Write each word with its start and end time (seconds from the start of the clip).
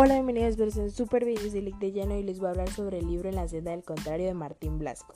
Hola, 0.00 0.14
bienvenidos, 0.14 0.56
versión 0.56 0.92
super 0.92 1.24
videos 1.24 1.52
de 1.52 1.60
de 1.60 1.90
lleno 1.90 2.16
y 2.16 2.22
les 2.22 2.38
voy 2.38 2.46
a 2.46 2.50
hablar 2.50 2.70
sobre 2.70 3.00
el 3.00 3.08
libro 3.08 3.28
En 3.28 3.34
la 3.34 3.48
senda 3.48 3.72
del 3.72 3.82
contrario 3.82 4.28
de 4.28 4.34
Martín 4.34 4.78
Blasco. 4.78 5.12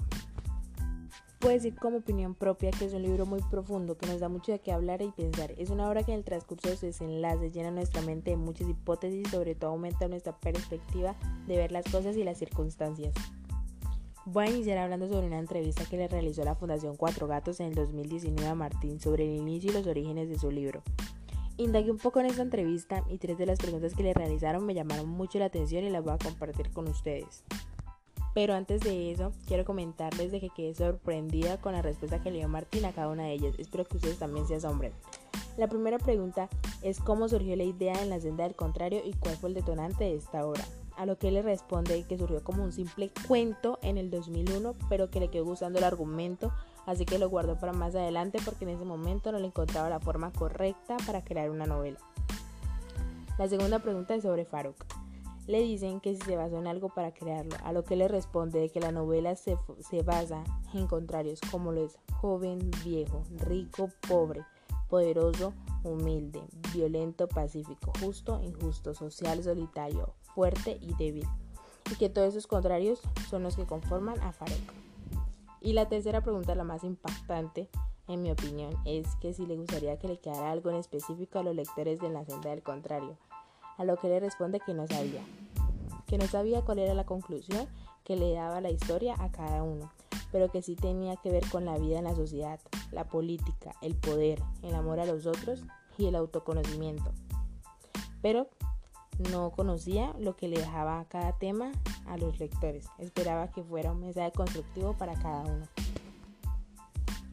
Puedo 1.38 1.54
decir 1.54 1.77
como 1.77 1.98
opinión 1.98 2.34
propia 2.34 2.73
que 2.73 2.87
es 2.87 2.92
un 2.92 3.02
libro 3.02 3.24
muy 3.24 3.41
profundo 3.42 3.96
que 3.96 4.09
nos 4.09 4.18
da 4.18 4.29
mucho 4.29 4.50
de 4.50 4.59
qué 4.59 4.73
hablar 4.73 5.00
y 5.00 5.12
pensar. 5.12 5.55
Es 5.56 5.70
una 5.70 5.88
obra 5.88 6.02
que 6.02 6.10
en 6.10 6.18
el 6.18 6.24
transcurso 6.24 6.68
de 6.68 6.77
su 6.77 6.87
desenlace 6.87 7.52
llena 7.52 7.70
nuestra 7.70 8.02
mente 8.02 8.32
de 8.32 8.37
muchas 8.37 8.68
hipótesis 8.68 9.23
y 9.24 9.30
sobre 9.30 9.55
todo 9.55 9.70
aumenta 9.70 10.09
nuestra 10.09 10.37
perspectiva 10.41 11.14
de 11.46 11.59
ver 11.59 11.70
las 11.70 11.84
cosas 11.84 12.16
y 12.16 12.24
las 12.24 12.38
circunstancias. 12.38 13.14
Voy 14.24 14.46
a 14.46 14.51
iniciar 14.51 14.78
hablando 14.78 15.06
sobre 15.06 15.28
una 15.28 15.38
entrevista 15.38 15.84
que 15.84 15.96
le 15.96 16.09
realizó 16.09 16.42
la 16.42 16.56
Fundación 16.56 16.96
Cuatro 16.96 17.28
Gatos 17.28 17.60
en 17.60 17.69
el 17.69 17.77
2019 17.77 18.48
a 18.48 18.56
Martín 18.56 18.98
sobre 18.98 19.27
el 19.27 19.37
inicio 19.37 19.70
y 19.70 19.74
los 19.74 19.87
orígenes 19.87 20.28
de 20.28 20.41
su 20.41 20.51
libro. 20.51 20.83
Indagué 21.59 21.91
un 21.91 21.98
poco 21.98 22.20
en 22.20 22.27
esta 22.27 22.42
entrevista 22.42 23.05
y 23.11 23.19
tres 23.19 23.37
de 23.37 23.47
las 23.47 23.59
preguntas 23.59 23.95
que 23.95 24.02
le 24.02 24.15
realizaron 24.15 24.65
me 24.65 24.74
llamaron 24.74 25.09
mucho 25.09 25.38
la 25.38 25.47
atención 25.47 25.84
y 25.84 25.91
las 25.91 26.02
voy 26.02 26.15
a 26.15 26.19
compartir 26.19 26.70
con 26.73 26.88
ustedes. 26.88 27.45
Pero 28.34 28.55
antes 28.55 28.80
de 28.80 29.12
eso, 29.12 29.33
quiero 29.47 29.66
comentarles 29.66 30.33
de 30.33 30.41
que 30.41 30.48
quedé 30.48 30.74
sorprendida 30.74 31.59
con 31.59 31.74
la 31.74 31.83
respuesta 31.83 32.23
que 32.23 32.30
le 32.30 32.38
dio 32.38 32.48
Martín 32.48 32.87
a 32.87 32.93
cada 32.93 33.09
una 33.09 33.24
de 33.24 33.33
ellas. 33.33 33.55
Espero 33.59 33.84
que 33.84 33.96
ustedes 33.96 34.19
también 34.19 34.46
se 34.46 34.55
asombren. 34.55 34.93
La 35.59 35.69
primera 35.69 35.98
pregunta 35.98 36.48
es 36.80 36.98
cómo 36.98 37.29
surgió 37.29 37.55
la 37.57 37.65
idea 37.65 38.02
en 38.02 38.09
la 38.09 38.21
senda 38.21 38.45
del 38.45 38.57
contrario 38.57 39.02
y 39.05 39.12
cuál 39.12 39.37
fue 39.37 39.51
el 39.51 39.55
detonante 39.55 40.05
de 40.05 40.16
esta 40.16 40.46
obra. 40.46 40.65
A 40.96 41.05
lo 41.05 41.19
que 41.19 41.30
le 41.30 41.43
responde 41.43 42.05
que 42.05 42.16
surgió 42.16 42.43
como 42.43 42.65
un 42.65 42.73
simple 42.73 43.10
cuento 43.29 43.79
en 43.82 43.98
el 43.98 44.10
2001, 44.10 44.74
pero 44.88 45.10
que 45.10 45.21
le 45.21 45.29
quedó 45.29 45.45
gustando 45.45 45.79
el 45.79 45.84
argumento 45.84 46.52
así 46.86 47.04
que 47.04 47.18
lo 47.18 47.28
guardó 47.28 47.59
para 47.59 47.72
más 47.72 47.95
adelante 47.95 48.38
porque 48.45 48.64
en 48.64 48.70
ese 48.70 48.84
momento 48.84 49.32
no 49.32 49.38
le 49.38 49.46
encontraba 49.46 49.88
la 49.88 50.00
forma 50.00 50.32
correcta 50.32 50.96
para 51.07 51.24
crear 51.24 51.51
una 51.51 51.66
novela. 51.66 51.98
La 53.38 53.48
segunda 53.48 53.79
pregunta 53.79 54.15
es 54.15 54.23
sobre 54.23 54.45
Faruk. 54.45 54.76
Le 55.46 55.60
dicen 55.60 56.01
que 56.01 56.15
si 56.15 56.20
se 56.20 56.37
basó 56.37 56.59
en 56.59 56.68
algo 56.68 56.88
para 56.88 57.12
crearlo, 57.12 57.57
a 57.65 57.73
lo 57.73 57.82
que 57.82 57.96
le 57.96 58.07
responde 58.07 58.68
que 58.68 58.79
la 58.79 58.92
novela 58.92 59.34
se, 59.34 59.59
se 59.80 60.02
basa 60.02 60.45
en 60.73 60.87
contrarios 60.87 61.40
como 61.51 61.73
lo 61.73 61.84
es 61.84 61.98
joven, 62.20 62.70
viejo, 62.85 63.24
rico, 63.38 63.88
pobre, 64.06 64.44
poderoso, 64.88 65.53
humilde, 65.82 66.42
violento, 66.72 67.26
pacífico, 67.26 67.92
justo, 68.00 68.41
injusto, 68.42 68.94
social, 68.94 69.42
solitario, 69.42 70.14
fuerte 70.34 70.78
y 70.81 70.94
débil. 70.94 71.26
Y 71.91 71.97
que 71.97 72.09
todos 72.09 72.28
esos 72.28 72.47
contrarios 72.47 73.00
son 73.28 73.42
los 73.42 73.56
que 73.56 73.66
conforman 73.66 74.20
a 74.20 74.32
Faruk. 74.32 74.81
Y 75.65 75.75
la 75.75 75.88
tercera 75.88 76.22
pregunta, 76.22 76.56
la 76.56 76.65
más 76.65 76.82
impactante, 76.82 77.69
en 78.09 78.21
mi 78.21 78.32
opinión, 78.32 78.75
es 78.84 79.06
que 79.21 79.32
si 79.32 79.47
le 79.47 79.56
gustaría 79.56 79.97
que 79.97 80.09
le 80.09 80.19
quedara 80.19 80.50
algo 80.50 80.71
en 80.71 80.77
específico 80.77 81.38
a 81.38 81.44
los 81.44 81.54
lectores 81.54 82.00
de 82.00 82.10
La 82.10 82.25
senda 82.25 82.50
del 82.50 82.65
contrario, 82.65 83.16
a 83.78 83.84
lo 83.84 83.97
que 83.97 84.09
le 84.09 84.19
responde 84.19 84.59
que 84.59 84.75
no 84.75 84.88
sabía, 84.88 85.22
que 86.09 86.19
no 86.19 86.27
sabía 86.27 86.62
cuál 86.62 86.81
era 86.81 86.94
la 86.94 87.06
conclusión 87.06 87.69
que 88.03 88.16
le 88.16 88.32
daba 88.32 88.60
la 88.60 88.71
historia 88.71 89.15
a 89.21 89.31
cada 89.31 89.62
uno, 89.62 89.93
pero 90.32 90.50
que 90.50 90.62
sí 90.62 90.75
tenía 90.75 91.15
que 91.15 91.31
ver 91.31 91.49
con 91.49 91.65
la 91.65 91.78
vida 91.78 91.99
en 91.99 92.04
la 92.04 92.16
sociedad, 92.16 92.59
la 92.91 93.04
política, 93.04 93.72
el 93.82 93.94
poder, 93.94 94.43
el 94.62 94.75
amor 94.75 94.99
a 94.99 95.06
los 95.06 95.26
otros 95.26 95.62
y 95.97 96.06
el 96.06 96.16
autoconocimiento. 96.16 97.12
Pero 98.21 98.49
no 99.19 99.50
conocía 99.50 100.15
lo 100.19 100.37
que 100.37 100.49
le 100.49 100.59
dejaba 100.59 101.05
cada 101.09 101.32
tema 101.32 101.72
a 102.06 102.16
los 102.16 102.38
lectores. 102.38 102.87
Esperaba 102.99 103.49
que 103.49 103.62
fuera 103.62 103.93
un 103.93 104.00
mensaje 104.00 104.32
constructivo 104.32 104.94
para 104.94 105.15
cada 105.15 105.43
uno. 105.43 105.66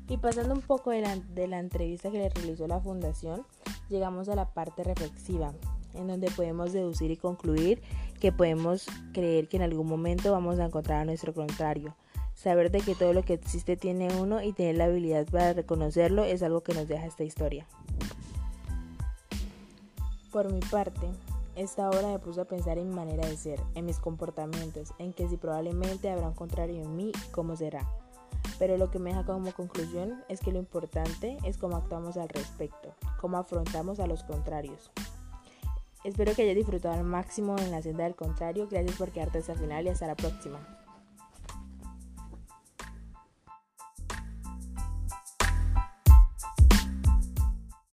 Y 0.09 0.17
pasando 0.17 0.53
un 0.53 0.61
poco 0.61 0.89
de 0.89 1.02
la, 1.47 1.59
entrevista 1.59 2.09
que 2.09 2.17
le 2.17 2.30
realizó 2.30 2.67
la 2.67 2.80
fundación, 2.80 3.45
llegamos 3.89 4.27
a 4.27 4.36
la 4.36 4.45
parte 4.45 4.83
reflexiva, 4.83 5.53
en 5.94 6.08
donde 6.08 6.31
podemos 6.31 6.73
deducir 6.73 7.11
y 7.11 7.17
concluir 7.17 7.82
que 8.20 8.32
podemos 8.32 8.87
creer 9.14 9.48
que 9.48 9.58
en 9.58 9.64
algún 9.64 9.87
momento 9.87 10.32
vamos 10.32 10.58
a 10.59 10.65
encontrar 10.65 11.02
a 11.02 11.05
nuestro 11.05 11.33
contrario. 11.33 11.95
Saber 12.33 12.71
de 12.71 12.82
que 12.82 12.95
todo 12.95 13.14
lo 13.14 13.23
que 13.23 13.33
existe 13.33 13.77
tiene 13.77 14.08
uno 14.15 14.42
y 14.42 14.52
tener 14.52 14.77
la 14.77 14.86
habilidad 14.86 15.27
para 15.27 15.53
reconocerlo 15.53 16.23
es 16.23 16.42
algo 16.42 16.61
que 16.61 16.73
nos 16.73 16.87
deja 16.87 17.05
esta 17.05 17.23
historia. 17.23 17.67
Por 20.32 20.52
mi 20.52 20.59
parte, 20.59 21.08
esta 21.59 21.89
obra 21.89 22.08
me 22.08 22.20
puso 22.20 22.42
a 22.42 22.45
pensar 22.45 22.77
en 22.77 22.87
mi 22.87 22.95
manera 22.95 23.27
de 23.27 23.36
ser, 23.36 23.59
en 23.75 23.86
mis 23.86 23.99
comportamientos, 23.99 24.93
en 24.97 25.11
que 25.11 25.27
si 25.27 25.36
probablemente 25.36 26.09
habrá 26.09 26.30
un 26.30 26.33
contrario 26.33 26.81
en 26.81 26.95
mí, 26.95 27.11
cómo 27.31 27.58
será. 27.58 27.86
Pero 28.58 28.77
lo 28.77 28.89
que 28.89 28.97
me 28.97 29.09
deja 29.09 29.25
como 29.25 29.52
conclusión 29.52 30.23
es 30.30 30.39
que 30.39 30.53
lo 30.53 30.59
importante 30.59 31.37
es 31.43 31.58
cómo 31.58 31.75
actuamos 31.75 32.15
al 32.15 32.30
respecto, 32.30 32.95
cómo 33.20 33.37
afrontamos 33.37 33.99
a 33.99 34.08
los 34.08 34.23
contrarios. 34.23 34.89
Espero 36.05 36.33
que 36.33 36.43
hayas 36.43 36.55
disfrutado 36.55 36.95
al 36.97 37.03
máximo 37.03 37.58
en 37.58 37.71
la 37.71 37.81
senda 37.81 38.05
del 38.05 38.15
contrario. 38.15 38.70
Gracias 38.71 38.95
por 38.95 39.11
quedarte 39.11 39.39
hasta 39.39 39.52
el 39.52 39.59
final 39.59 39.86
y 39.86 39.89
hasta 39.89 40.08
la 40.08 40.15
próxima. 40.15 40.78